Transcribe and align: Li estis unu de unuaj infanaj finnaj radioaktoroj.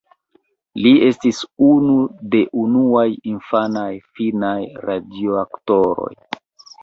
Li 0.83 0.93
estis 1.07 1.41
unu 1.65 1.97
de 2.35 2.39
unuaj 2.63 3.05
infanaj 3.33 3.91
finnaj 4.21 4.57
radioaktoroj. 4.91 6.11